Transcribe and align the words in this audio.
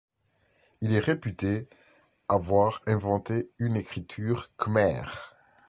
Il 0.81 0.95
est 0.95 0.99
réputé 0.99 1.67
avoir 2.27 2.81
inventé 2.87 3.51
une 3.59 3.77
écriture 3.77 4.49
khmère. 4.57 5.35